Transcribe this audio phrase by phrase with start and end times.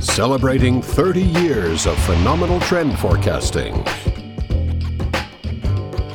[0.00, 3.84] celebrating 30 years of phenomenal trend forecasting.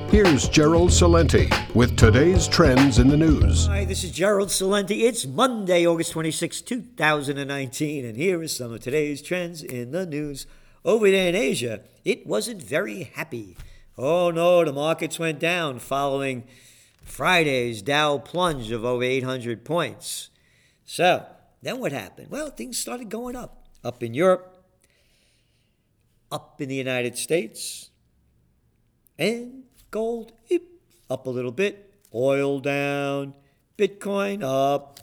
[0.10, 3.66] Here's Gerald Celente with today's trends in the news.
[3.66, 4.92] Hi, this is Gerald Celente.
[5.02, 10.46] It's Monday, August 26, 2019, and here is some of today's trends in the news.
[10.86, 13.58] Over there in Asia, it wasn't very happy.
[13.98, 16.44] Oh no, the markets went down following
[17.02, 20.30] Friday's Dow plunge of over 800 points.
[20.86, 21.26] So,
[21.64, 22.30] then what happened?
[22.30, 23.63] Well, things started going up.
[23.84, 24.64] Up in Europe,
[26.32, 27.90] up in the United States,
[29.20, 33.34] and gold eep, up a little bit, oil down,
[33.78, 35.00] Bitcoin up.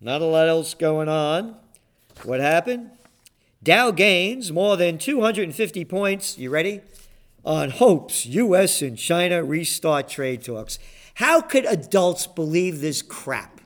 [0.00, 1.56] Not a lot else going on.
[2.24, 2.90] What happened?
[3.62, 6.38] Dow gains more than 250 points.
[6.38, 6.80] You ready?
[7.44, 8.82] On hopes U.S.
[8.82, 10.78] and China restart trade talks.
[11.14, 13.59] How could adults believe this crap?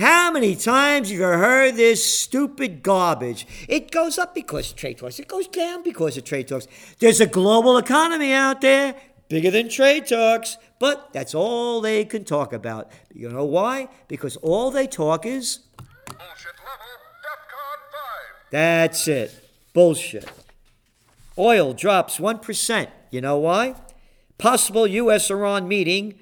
[0.00, 3.46] How many times have you heard this stupid garbage?
[3.68, 5.18] It goes up because of trade talks.
[5.18, 6.66] It goes down because of trade talks.
[7.00, 8.94] There's a global economy out there
[9.28, 12.90] bigger than trade talks, but that's all they can talk about.
[13.12, 13.88] You know why?
[14.08, 16.86] Because all they talk is Bullshit level,
[17.20, 18.50] DEFCON 5.
[18.50, 19.50] that's it.
[19.74, 20.30] Bullshit.
[21.36, 22.88] Oil drops 1%.
[23.10, 23.74] You know why?
[24.38, 26.14] Possible US Iran meeting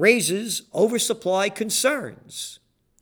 [0.00, 2.58] raises oversupply concerns.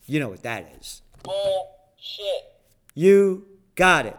[0.06, 1.02] You know what that is.
[1.22, 2.52] Bullshit.
[2.94, 4.16] You got it.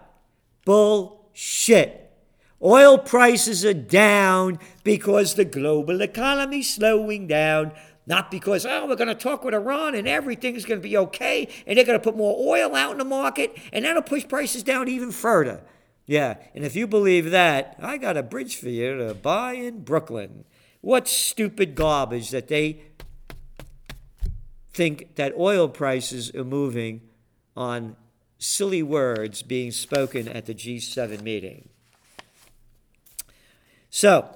[0.66, 2.12] Bullshit.
[2.62, 7.72] Oil prices are down because the global economy's slowing down,
[8.06, 11.48] not because, oh, we're going to talk with Iran and everything's going to be okay
[11.66, 14.64] and they're going to put more oil out in the market and that'll push prices
[14.64, 15.64] down even further.
[16.06, 19.84] Yeah, and if you believe that, I got a bridge for you to buy in
[19.84, 20.44] Brooklyn.
[20.82, 22.82] What stupid garbage that they
[24.74, 27.02] think that oil prices are moving
[27.56, 27.96] on
[28.38, 31.68] silly words being spoken at the G7 meeting.
[33.90, 34.30] So,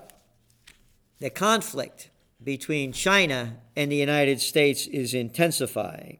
[1.19, 2.09] the conflict
[2.43, 6.19] between China and the United States is intensifying.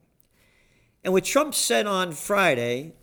[1.04, 2.94] And what Trump said on Friday,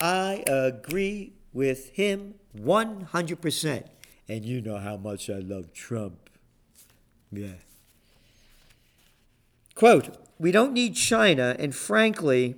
[0.00, 3.84] I agree with him 100%.
[4.28, 6.27] And you know how much I love Trump.
[7.30, 7.54] Yeah.
[9.74, 12.56] Quote, we don't need China, and frankly,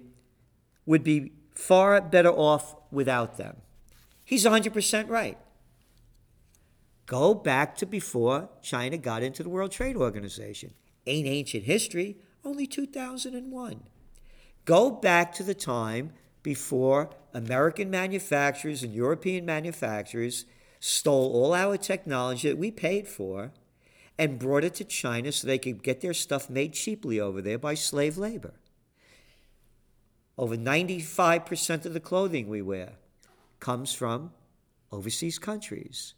[0.87, 3.57] would be far better off without them.
[4.25, 5.39] He's 100% right.
[7.07, 10.73] Go back to before China got into the World Trade Organization.
[11.07, 13.83] Ain't ancient history, only 2001.
[14.65, 20.45] Go back to the time before American manufacturers and European manufacturers
[20.79, 23.53] stole all our technology that we paid for
[24.21, 27.59] and brought it to China so they could get their stuff made cheaply over there
[27.59, 28.53] by slave labor.
[30.37, 32.91] Over 95% of the clothing we wear
[33.61, 34.33] comes from
[34.93, 36.13] overseas countries.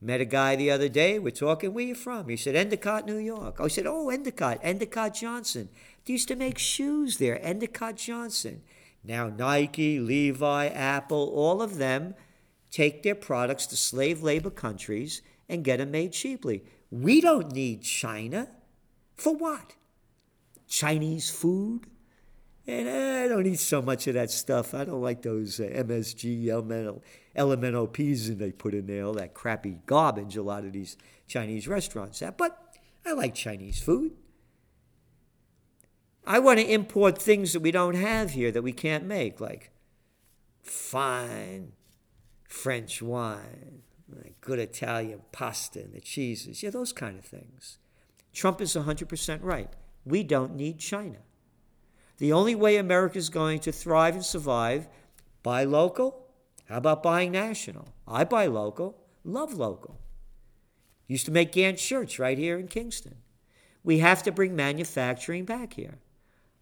[0.00, 1.18] Met a guy the other day.
[1.18, 1.74] We're talking.
[1.74, 2.30] Where you from?
[2.30, 3.56] He said Endicott, New York.
[3.58, 5.68] Oh, I said, Oh, Endicott, Endicott Johnson.
[6.06, 7.44] They used to make shoes there.
[7.44, 8.62] Endicott Johnson.
[9.04, 12.14] Now Nike, Levi, Apple, all of them
[12.70, 16.64] take their products to slave labor countries and get them made cheaply.
[16.90, 18.48] We don't need China.
[19.14, 19.74] For what?
[20.66, 21.86] Chinese food?
[22.66, 24.74] And I don't eat so much of that stuff.
[24.74, 26.48] I don't like those uh, MSG,
[27.34, 30.96] elemental, peas and they put in there, all that crappy garbage a lot of these
[31.26, 32.36] Chinese restaurants have.
[32.36, 34.12] But I like Chinese food.
[36.24, 39.72] I want to import things that we don't have here that we can't make, like
[40.62, 41.72] fine
[42.44, 43.82] French wine,
[44.40, 46.62] good Italian pasta and the cheeses.
[46.62, 47.78] Yeah, those kind of things.
[48.32, 49.70] Trump is 100% right.
[50.04, 51.18] We don't need China.
[52.18, 54.88] The only way America is going to thrive and survive,
[55.42, 56.26] buy local.
[56.68, 57.88] How about buying national?
[58.06, 59.98] I buy local, love local.
[61.06, 63.16] Used to make Gant shirts right here in Kingston.
[63.82, 65.98] We have to bring manufacturing back here.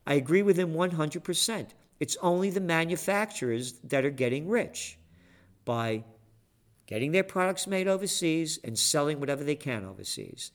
[0.06, 1.68] I agree with him 100%.
[2.00, 4.98] It's only the manufacturers that are getting rich
[5.64, 6.04] by
[6.88, 10.50] getting their products made overseas and selling whatever they can overseas.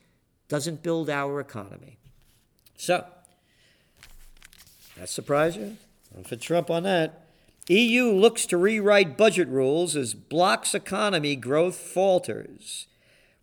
[0.49, 1.99] Doesn't build our economy.
[2.75, 3.05] So,
[4.97, 5.77] that surprise you?
[6.13, 7.27] Not for Trump on that.
[7.69, 12.87] EU looks to rewrite budget rules as bloc's economy growth falters.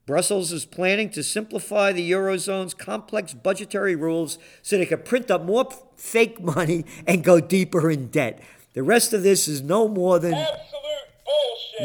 [0.05, 5.45] Brussels is planning to simplify the Eurozone's complex budgetary rules so they can print up
[5.45, 8.43] more fake money and go deeper in debt.
[8.73, 10.35] The rest of this is no more than.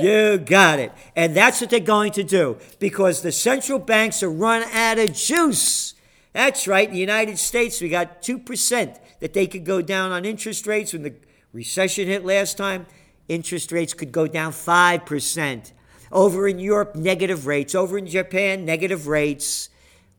[0.01, 0.91] You got it.
[1.15, 5.13] And that's what they're going to do because the central banks are run out of
[5.13, 5.93] juice.
[6.33, 6.87] That's right.
[6.87, 10.93] In the United States, we got 2% that they could go down on interest rates
[10.93, 11.13] when the
[11.55, 12.85] Recession hit last time,
[13.29, 15.71] interest rates could go down 5%.
[16.11, 17.73] Over in Europe, negative rates.
[17.73, 19.69] Over in Japan, negative rates.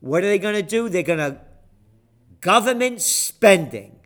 [0.00, 0.88] What are they going to do?
[0.88, 1.38] They're going to
[2.40, 4.00] government spending.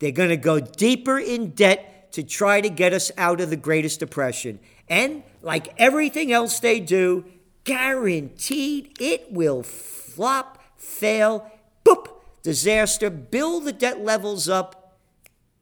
[0.00, 3.56] They're going to go deeper in debt to try to get us out of the
[3.56, 4.58] greatest depression.
[4.88, 7.24] And like everything else they do,
[7.64, 11.50] guaranteed it will flop, fail,
[11.84, 12.08] boop,
[12.42, 14.98] disaster, build the debt levels up,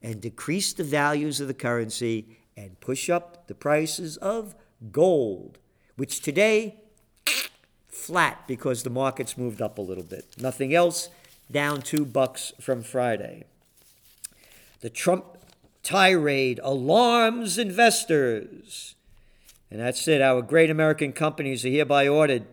[0.03, 4.55] and decrease the values of the currency and push up the prices of
[4.93, 5.59] gold,
[5.97, 6.77] which today
[7.89, 10.27] flat because the market's moved up a little bit.
[10.39, 11.09] Nothing else,
[11.51, 13.45] down two bucks from Friday.
[14.81, 15.25] The Trump
[15.83, 18.95] tirade alarms investors.
[19.71, 20.21] And that's it.
[20.21, 22.47] Our great American companies are hereby ordered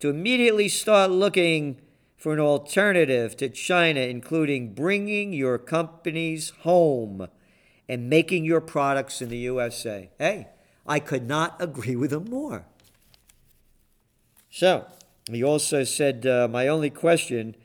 [0.00, 1.80] to immediately start looking
[2.16, 7.28] for an alternative to China, including bringing your companies home
[7.88, 10.10] and making your products in the USA.
[10.18, 10.48] Hey,
[10.86, 12.64] I could not agree with him more.
[14.50, 14.86] So,
[15.30, 17.56] he also said, uh, My only question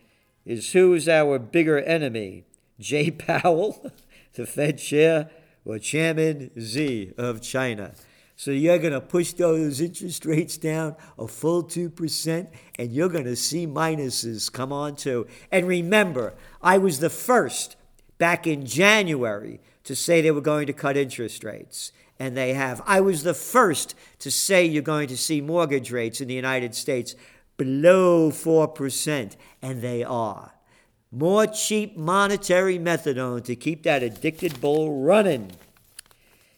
[0.46, 2.46] is who's our bigger enemy,
[2.80, 3.92] Jay Powell,
[4.34, 5.30] the Fed chair,
[5.66, 7.94] or Chairman Xi of China?
[8.39, 12.48] So you're going to push those interest rates down a full 2%,
[12.78, 15.25] and you're going to see minuses come on too.
[15.51, 17.75] And remember, I was the first
[18.19, 22.80] back in January to say they were going to cut interest rates, and they have.
[22.86, 26.75] I was the first to say you're going to see mortgage rates in the United
[26.75, 27.16] States
[27.57, 30.54] below 4%, and they are.
[31.12, 35.54] More cheap monetary methadone to keep that addicted bull running.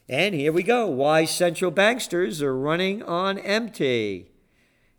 [0.10, 0.88] And here we go.
[0.88, 4.32] Why central banksters are running on empty.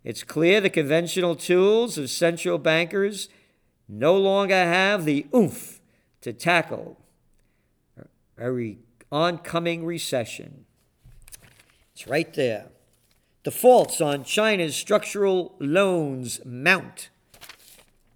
[0.05, 3.27] It's clear the conventional tools of central bankers
[3.89, 5.81] no longer have the oomph
[6.21, 6.97] to tackle
[8.39, 8.77] a
[9.11, 10.65] oncoming recession.
[11.93, 12.69] It's right there.
[13.43, 17.09] Defaults on China's structural loans mount.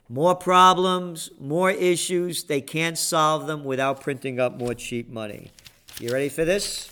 [0.07, 2.45] More problems, more issues.
[2.45, 5.51] They can't solve them without printing up more cheap money.
[5.97, 6.91] You ready for this?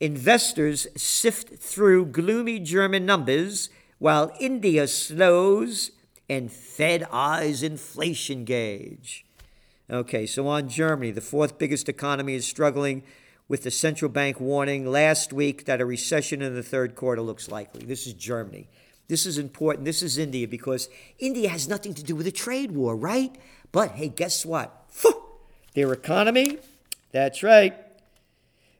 [0.00, 3.68] Investors sift through gloomy German numbers
[3.98, 5.90] while India slows
[6.26, 9.26] and Fed eyes inflation gauge.
[9.90, 13.02] Okay, so on Germany, the fourth biggest economy is struggling
[13.46, 17.50] with the central bank warning last week that a recession in the third quarter looks
[17.50, 17.84] likely.
[17.84, 18.68] This is Germany.
[19.06, 19.84] This is important.
[19.84, 20.88] This is India because
[21.18, 23.36] India has nothing to do with a trade war, right?
[23.70, 24.88] But hey, guess what?
[25.74, 26.58] Their economy,
[27.12, 27.74] that's right,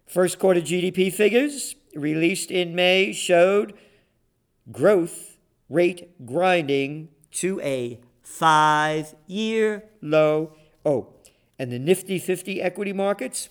[0.07, 3.75] First quarter GDP figures released in May showed
[4.71, 5.37] growth
[5.69, 10.53] rate grinding to a five year low.
[10.85, 11.09] Oh,
[11.59, 13.49] and the Nifty 50 equity markets,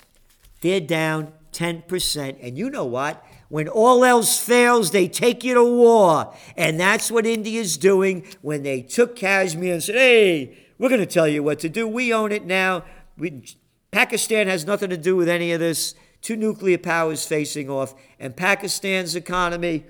[0.62, 2.38] they're down 10%.
[2.42, 3.24] And you know what?
[3.50, 6.36] When all else fails, they take you to war.
[6.58, 11.06] And that's what India's doing when they took Kashmir and said, hey, we're going to
[11.06, 11.88] tell you what to do.
[11.88, 12.84] We own it now.
[13.18, 13.44] We,
[13.92, 15.94] Pakistan has nothing to do with any of this
[16.24, 19.86] two nuclear powers facing off, and Pakistan's economy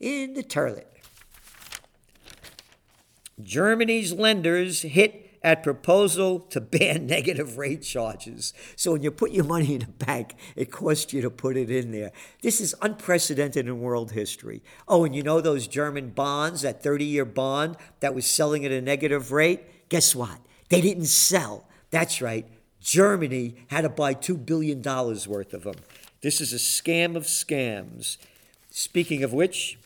[0.00, 0.88] in the toilet.
[3.42, 8.54] Germany's lenders hit at proposal to ban negative rate charges.
[8.76, 11.70] So when you put your money in a bank, it costs you to put it
[11.70, 12.12] in there.
[12.42, 14.62] This is unprecedented in world history.
[14.86, 18.70] Oh, and you know those German bonds, that 30 year bond that was selling at
[18.70, 19.88] a negative rate?
[19.88, 20.38] Guess what?
[20.68, 21.68] They didn't sell.
[21.90, 22.46] That's right.
[22.82, 25.76] Germany had to buy $2 billion worth of them.
[26.20, 28.16] This is a scam of scams.
[28.70, 29.78] Speaking of which,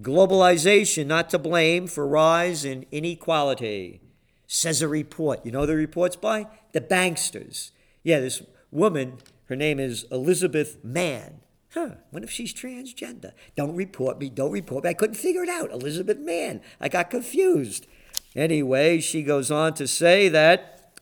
[0.00, 4.00] globalization not to blame for rise in inequality,
[4.46, 5.44] says a report.
[5.44, 6.46] You know the report's by?
[6.72, 7.70] The banksters.
[8.02, 11.40] Yeah, this woman, her name is Elizabeth Mann.
[11.74, 13.32] Huh, what if she's transgender?
[13.56, 14.90] Don't report me, don't report me.
[14.90, 15.70] I couldn't figure it out.
[15.70, 16.62] Elizabeth Mann.
[16.80, 17.86] I got confused.
[18.34, 20.96] Anyway, she goes on to say that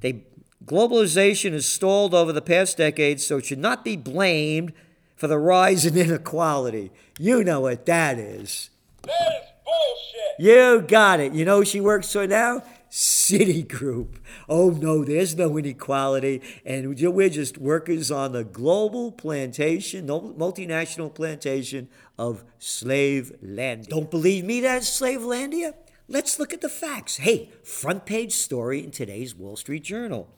[0.00, 0.24] they
[0.70, 4.72] Globalization has stalled over the past decades, so it should not be blamed
[5.16, 6.92] for the rise in inequality.
[7.18, 8.70] You know what that is.
[9.02, 10.38] That is bullshit.
[10.38, 11.32] You got it.
[11.32, 12.62] You know who she works for now?
[12.88, 14.18] Citigroup.
[14.48, 21.88] Oh no, there's no inequality, and we're just workers on the global plantation, multinational plantation
[22.16, 23.88] of slave land.
[23.88, 25.74] Don't believe me that's Slavelandia?
[26.06, 27.16] Let's look at the facts.
[27.16, 30.28] Hey, front page story in today's Wall Street Journal.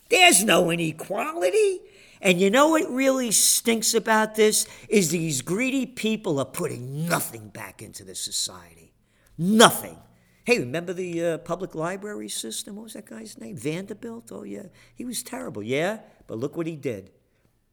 [0.09, 1.81] There's no inequality.
[2.21, 7.49] And you know what really stinks about this is these greedy people are putting nothing
[7.49, 8.95] back into the society.
[9.37, 9.99] Nothing.
[10.45, 12.77] Hey, remember the uh, public library system?
[12.77, 13.57] What was that guy's name?
[13.57, 14.31] Vanderbilt?
[14.31, 14.67] Oh, yeah.
[14.95, 15.99] He was terrible, yeah?
[16.29, 17.11] But look what he did.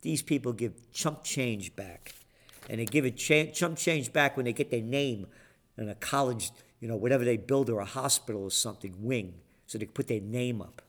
[0.01, 2.13] These people give chump change back.
[2.69, 5.27] And they give a cha- chump change back when they get their name
[5.77, 9.33] in a college, you know, whatever they build or a hospital or something, wing,
[9.65, 10.81] so they put their name up.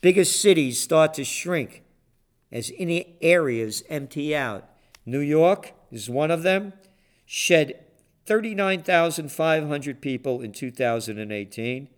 [0.00, 1.84] Bigger cities start to shrink
[2.50, 4.68] as any areas empty out.
[5.06, 6.72] New York is one of them,
[7.24, 7.84] shed
[8.26, 11.88] 39,500 people in 2018.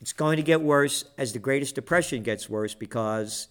[0.00, 3.48] It's going to get worse as the Greatest Depression gets worse because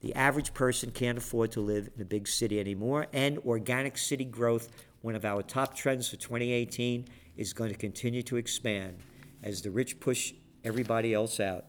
[0.00, 4.24] the average person can't afford to live in a big city anymore, and organic city
[4.24, 4.68] growth,
[5.02, 8.98] one of our top trends for 2018, is going to continue to expand
[9.42, 10.32] as the rich push
[10.64, 11.64] everybody else out.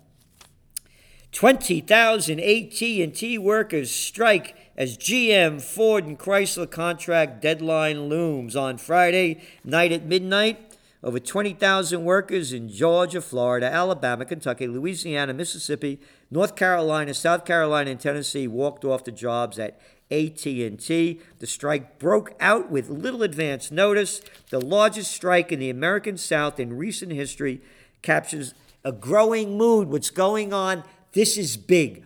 [1.31, 9.91] 20,000 AT&T workers strike as GM, Ford, and Chrysler contract deadline looms on Friday night
[9.91, 10.66] at midnight.
[11.07, 17.97] Over 20,000 workers in Georgia, Florida, Alabama, Kentucky, Louisiana, Mississippi, North Carolina, South Carolina, and
[17.97, 19.79] Tennessee walked off the jobs at
[20.11, 21.21] AT&T.
[21.39, 24.19] The strike broke out with little advance notice.
[24.49, 27.61] The largest strike in the American South in recent history
[28.01, 29.87] captures a growing mood.
[29.87, 30.83] What's going on
[31.13, 32.03] this is big.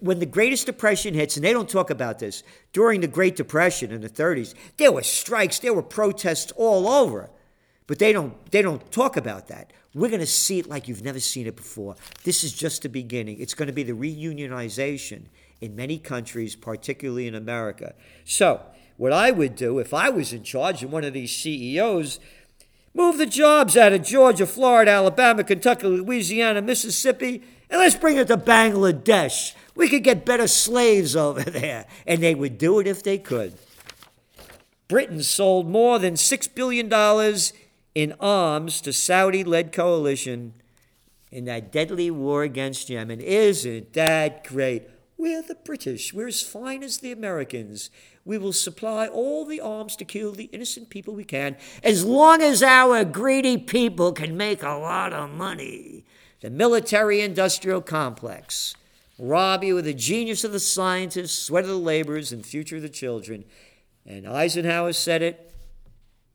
[0.00, 2.42] When the Greatest Depression hits, and they don't talk about this,
[2.74, 7.30] during the Great Depression in the 30s, there were strikes, there were protests all over.
[7.88, 9.72] But they don't they don't talk about that.
[9.94, 11.96] We're going to see it like you've never seen it before.
[12.22, 13.40] This is just the beginning.
[13.40, 15.22] It's going to be the reunionization
[15.60, 17.94] in many countries, particularly in America.
[18.24, 18.60] So,
[18.98, 22.20] what I would do if I was in charge and one of these CEOs,
[22.94, 28.28] move the jobs out of Georgia, Florida, Alabama, Kentucky, Louisiana, Mississippi, and let's bring it
[28.28, 29.54] to Bangladesh.
[29.74, 31.86] We could get better slaves over there.
[32.06, 33.54] And they would do it if they could.
[34.88, 36.88] Britain sold more than $6 billion
[37.98, 40.54] in arms to Saudi led coalition
[41.32, 43.20] in that deadly war against Yemen.
[43.20, 44.88] Isn't that great?
[45.16, 46.14] We're the British.
[46.14, 47.90] We're as fine as the Americans.
[48.24, 52.40] We will supply all the arms to kill the innocent people we can, as long
[52.40, 56.04] as our greedy people can make a lot of money
[56.40, 58.76] the military industrial complex.
[59.18, 62.82] Rob you of the genius of the scientists, sweat of the laborers, and future of
[62.82, 63.44] the children.
[64.06, 65.52] And Eisenhower said it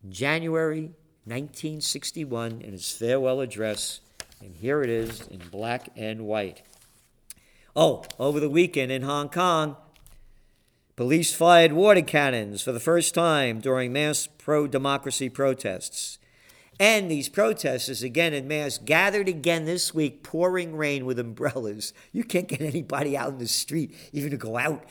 [0.09, 0.91] January
[1.25, 4.01] 1961 in his farewell address.
[4.41, 6.61] And here it is in black and white.
[7.75, 9.77] Oh, over the weekend in Hong Kong,
[10.95, 16.19] police fired water cannons for the first time during mass pro democracy protests.
[16.79, 21.93] And these protesters, again in mass, gathered again this week, pouring rain with umbrellas.
[22.11, 24.83] You can't get anybody out in the street, even to go out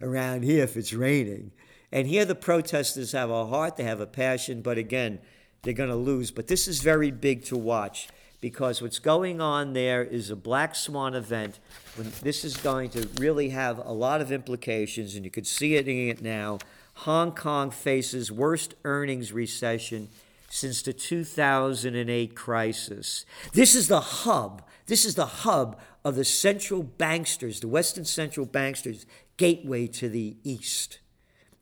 [0.00, 1.52] around here if it's raining.
[1.92, 5.20] And here the protesters have a heart, they have a passion, but again,
[5.64, 6.30] they're going to lose.
[6.30, 8.08] But this is very big to watch
[8.40, 11.58] because what's going on there is a black swan event.
[11.96, 15.76] When this is going to really have a lot of implications, and you could see
[15.76, 16.58] it in it now.
[16.98, 20.10] Hong Kong faces worst earnings recession
[20.48, 23.26] since the 2008 crisis.
[23.52, 24.62] This is the hub.
[24.86, 29.06] This is the hub of the central banksters, the Western central banksters,
[29.36, 31.00] gateway to the East.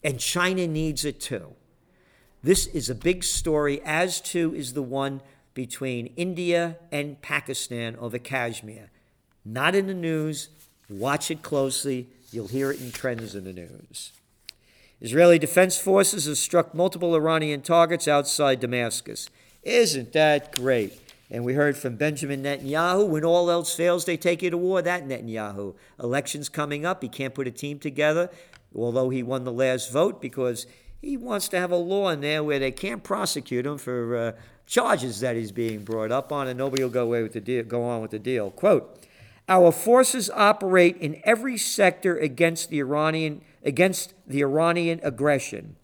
[0.03, 1.55] And China needs it too.
[2.45, 5.21] This is a big story, as too is the one
[5.55, 8.91] between India and Pakistan over Kashmir.
[9.45, 10.49] Not in the news.
[10.89, 12.09] Watch it closely.
[12.33, 14.13] You'll hear it in trends in the news.
[15.01, 19.29] Israeli defense forces have struck multiple Iranian targets outside Damascus.
[19.63, 20.99] Isn't that great?
[21.31, 24.83] And we heard from Benjamin Netanyahu when all else fails, they take you to war.
[24.83, 25.75] That Netanyahu.
[26.03, 27.03] Elections coming up.
[27.03, 28.31] He can't put a team together,
[28.75, 30.67] although he won the last vote because
[31.03, 34.33] he wants to have a law in there where they can't prosecute him for uh,
[34.67, 37.65] charges that he's being brought up on, and nobody will go away with the deal,
[37.65, 38.53] go on with the deal.
[38.53, 39.05] Quote:
[39.49, 45.77] Our forces operate in every sector against the Iranian against the Iranian aggression.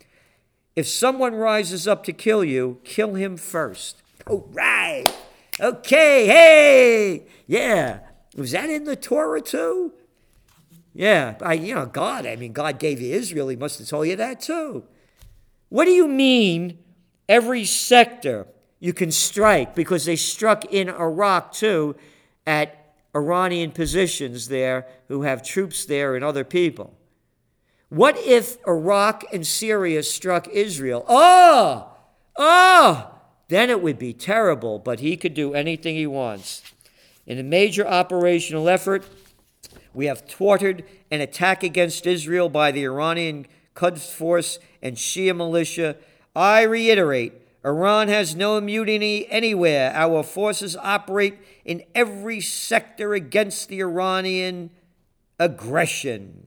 [0.77, 4.01] If someone rises up to kill you, kill him first.
[4.29, 5.05] Oh, right.
[5.61, 8.01] Okay, hey, yeah.
[8.37, 9.93] Was that in the Torah too?
[10.95, 13.49] Yeah, I, you know, God, I mean, God gave you Israel.
[13.49, 14.85] He must have told you that too.
[15.69, 16.79] What do you mean
[17.29, 18.47] every sector
[18.81, 19.75] you can strike?
[19.75, 21.97] Because they struck in Iraq too
[22.47, 26.95] at Iranian positions there who have troops there and other people.
[27.89, 31.05] What if Iraq and Syria struck Israel?
[31.09, 31.91] Oh,
[32.37, 33.15] oh,
[33.49, 36.63] then it would be terrible, but he could do anything he wants.
[37.27, 39.07] In a major operational effort,
[39.95, 45.97] we have thwarted an attack against Israel by the Iranian Quds Force and Shia militia.
[46.35, 47.33] I reiterate
[47.65, 49.93] Iran has no immunity anywhere.
[49.95, 54.71] Our forces operate in every sector against the Iranian
[55.39, 56.47] aggression.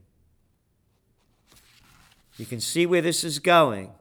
[2.37, 3.91] You can see where this is going.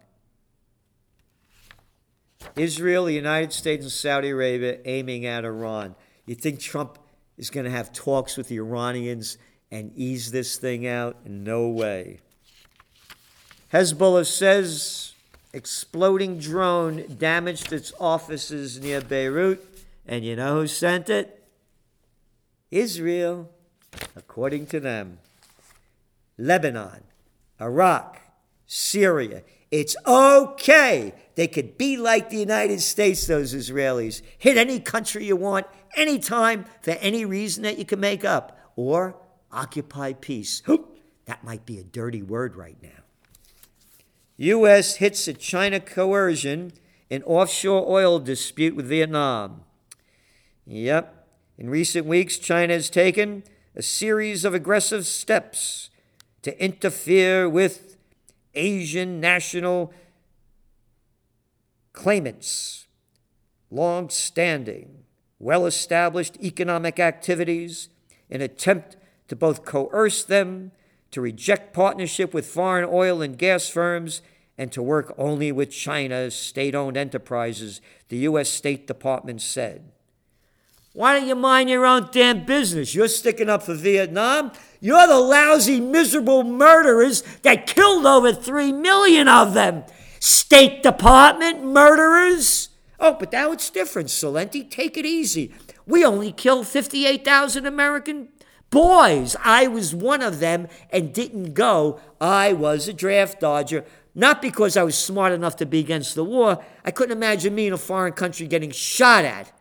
[2.57, 5.95] Israel, the United States, and Saudi Arabia aiming at Iran.
[6.27, 6.99] You think Trump
[7.37, 9.37] is going to have talks with the Iranians
[9.71, 11.27] and ease this thing out?
[11.27, 12.21] No way.
[13.73, 15.13] Hezbollah says
[15.53, 19.65] exploding drone damaged its offices near Beirut.
[20.07, 21.45] And you know who sent it?
[22.71, 23.51] Israel,
[24.17, 25.19] according to them.
[26.39, 27.05] Lebanon,
[27.61, 28.21] Iraq,
[28.67, 29.43] Syria.
[29.71, 31.15] It's okay.
[31.37, 34.23] They could be like the United States, those Israelis.
[34.39, 38.59] Hit any country you want, anytime, for any reason that you can make up.
[38.75, 39.17] Or
[39.53, 40.63] occupy peace.
[41.27, 43.00] That might be a dirty word right now.
[44.41, 44.97] U.S.
[44.97, 46.73] hits a China coercion
[47.11, 49.65] in offshore oil dispute with Vietnam.
[50.67, 51.29] Yep.
[51.59, 53.43] In recent weeks, China has taken
[53.77, 55.91] a series of aggressive steps
[56.41, 57.99] to interfere with
[58.55, 59.93] Asian national
[61.93, 62.87] claimants,
[63.71, 65.05] long standing,
[65.39, 67.91] well established economic activities,
[68.31, 68.97] in attempt
[69.29, 70.73] to both coerce them
[71.11, 74.23] to reject partnership with foreign oil and gas firms
[74.61, 78.51] and to work only with China's state owned enterprises, the U.S.
[78.51, 79.91] State Department said.
[80.93, 82.95] Why don't you mind your own damn business?
[82.95, 84.53] You're sticking up for Vietnam.
[84.79, 89.85] You're the lousy, miserable murderers that killed over three million of them.
[90.19, 92.69] State Department murderers?
[92.99, 94.71] Oh, but now it's different, Celente.
[94.71, 95.55] Take it easy.
[95.87, 98.29] We only killed 58,000 American
[98.69, 99.37] boys.
[99.43, 101.99] I was one of them and didn't go.
[102.21, 103.85] I was a draft dodger.
[104.15, 106.65] Not because I was smart enough to be against the war.
[106.85, 109.53] I couldn't imagine me in a foreign country getting shot at.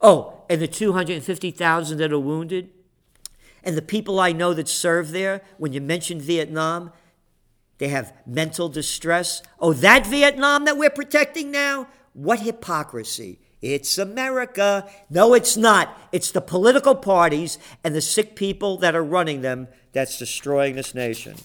[0.00, 2.70] Oh, and the 250,000 that are wounded?
[3.62, 6.92] And the people I know that serve there, when you mention Vietnam,
[7.78, 9.42] they have mental distress.
[9.58, 11.88] Oh, that Vietnam that we're protecting now?
[12.12, 13.40] What hypocrisy.
[13.62, 14.88] It's America.
[15.10, 15.98] No, it's not.
[16.12, 20.94] It's the political parties and the sick people that are running them that's destroying this
[20.94, 21.36] nation.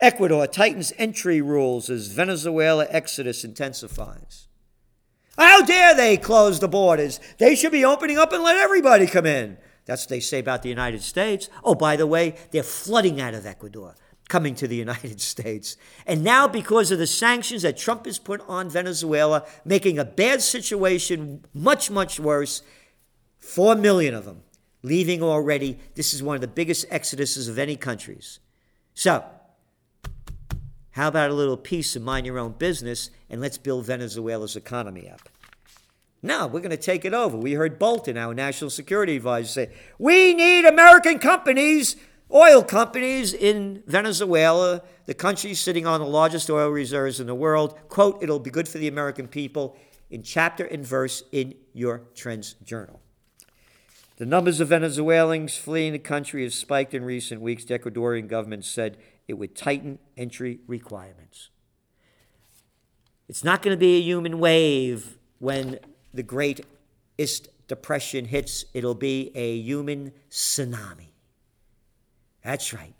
[0.00, 4.48] Ecuador tightens entry rules as Venezuela exodus intensifies.
[5.36, 7.20] How dare they close the borders?
[7.38, 9.58] They should be opening up and let everybody come in.
[9.86, 11.48] That's what they say about the United States.
[11.64, 13.94] Oh, by the way, they're flooding out of Ecuador
[14.28, 15.76] coming to the United States.
[16.06, 20.42] And now, because of the sanctions that Trump has put on Venezuela, making a bad
[20.42, 22.62] situation much, much worse,
[23.38, 24.42] four million of them
[24.82, 25.78] leaving already.
[25.94, 28.40] This is one of the biggest exoduses of any countries.
[28.94, 29.24] So,
[30.98, 35.08] how about a little peace and mind your own business and let's build Venezuela's economy
[35.08, 35.28] up?
[36.22, 37.36] No, we're going to take it over.
[37.36, 41.96] We heard Bolton, our national security advisor, say, We need American companies
[42.32, 47.78] oil companies in Venezuela, the country sitting on the largest oil reserves in the world.
[47.88, 49.76] Quote, it'll be good for the American people
[50.10, 53.00] in chapter and verse in your Trends Journal.
[54.16, 57.64] The numbers of Venezuelans fleeing the country have spiked in recent weeks.
[57.64, 58.96] The Ecuadorian government said
[59.28, 61.50] it would tighten entry requirements.
[63.28, 65.78] It's not going to be a human wave when
[66.12, 66.64] the Great
[67.18, 71.08] East Depression hits, it'll be a human tsunami.
[72.42, 72.94] That's right.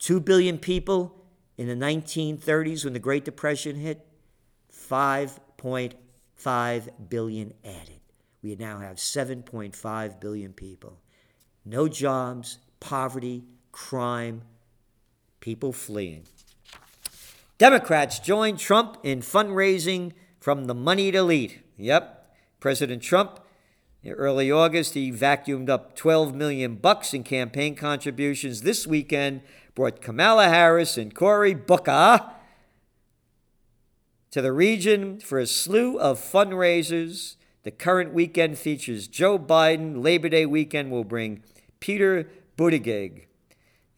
[0.00, 1.24] Two billion people
[1.56, 4.04] in the 1930s when the Great Depression hit,
[4.72, 8.00] 5.5 billion added.
[8.42, 10.98] We now have 7.5 billion people.
[11.64, 14.42] No jobs, poverty, crime,
[15.40, 16.24] people fleeing.
[17.58, 21.60] Democrats join Trump in fundraising from the moneyed elite.
[21.76, 23.40] Yep, President Trump
[24.02, 28.62] in early August, he vacuumed up 12 million bucks in campaign contributions.
[28.62, 29.42] This weekend
[29.74, 32.30] brought Kamala Harris and Cory Booker
[34.30, 37.36] to the region for a slew of fundraisers.
[37.64, 40.02] The current weekend features Joe Biden.
[40.02, 41.42] Labor Day weekend will bring
[41.80, 43.27] Peter Buttigieg.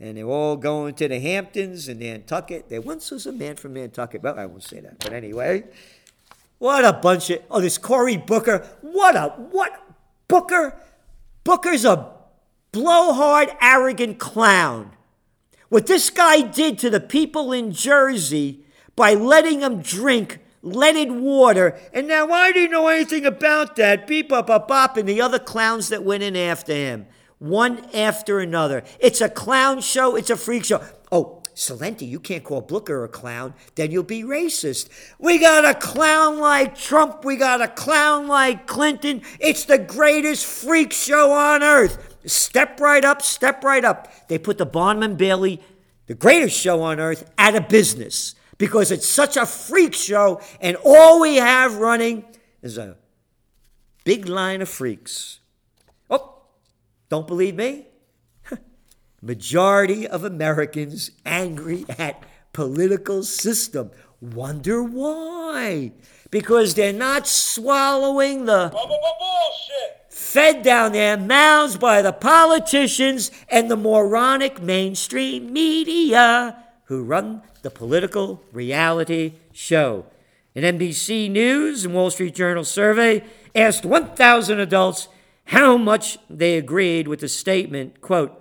[0.00, 2.68] And they're all going to the Hamptons and Nantucket.
[2.68, 4.22] There once was a man from Nantucket.
[4.22, 5.64] Well, I won't say that, but anyway,
[6.58, 8.66] what a bunch of oh, this Cory Booker.
[8.80, 9.72] What a what
[10.26, 10.74] Booker?
[11.44, 12.12] Booker's a
[12.72, 14.92] blowhard, arrogant clown.
[15.68, 18.64] What this guy did to the people in Jersey
[18.96, 24.06] by letting them drink leaded water, and now I didn't know anything about that.
[24.06, 27.06] Beep, up, up, up, and the other clowns that went in after him,
[27.40, 28.84] one after another.
[29.00, 30.14] It's a clown show.
[30.14, 30.80] It's a freak show.
[31.10, 34.88] Oh, Celente, you can't call Booker a clown, then you'll be racist.
[35.18, 37.24] We got a clown like Trump.
[37.24, 39.22] We got a clown like Clinton.
[39.40, 42.16] It's the greatest freak show on earth.
[42.24, 44.28] Step right up, step right up.
[44.28, 45.60] They put the Barnum and Bailey,
[46.06, 50.76] the greatest show on earth, out of business because it's such a freak show, and
[50.84, 52.24] all we have running
[52.62, 52.96] is a
[54.04, 55.39] big line of freaks.
[57.10, 57.86] Don't believe me?
[59.20, 63.90] Majority of Americans angry at political system.
[64.20, 65.92] Wonder why?
[66.30, 70.06] Because they're not swallowing the Bullshit.
[70.08, 77.70] fed down their mouths by the politicians and the moronic mainstream media who run the
[77.70, 80.06] political reality show.
[80.54, 85.08] An NBC News and Wall Street Journal survey asked 1,000 adults
[85.50, 88.40] how much they agreed with the statement, quote,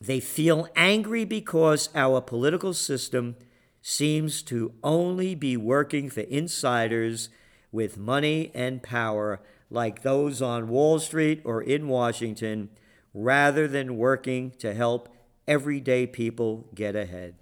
[0.00, 3.36] they feel angry because our political system
[3.82, 7.28] seems to only be working for insiders
[7.72, 12.70] with money and power like those on Wall Street or in Washington
[13.12, 15.10] rather than working to help
[15.46, 17.34] everyday people get ahead.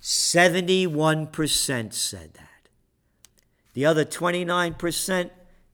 [0.00, 2.48] 71% said that.
[3.74, 5.30] The other 29%,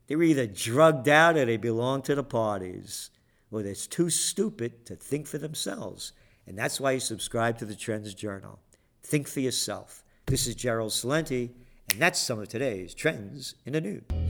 [0.09, 3.11] they're either drugged out or they belong to the parties,
[3.51, 6.13] or they're too stupid to think for themselves.
[6.47, 8.59] And that's why you subscribe to the Trends Journal.
[9.03, 10.03] Think for yourself.
[10.27, 11.51] This is Gerald Celente,
[11.91, 14.28] and that's some of today's trends in the news.